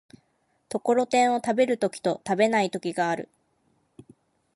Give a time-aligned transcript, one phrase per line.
[0.67, 3.29] ところてんを食べる時と食べない時がある。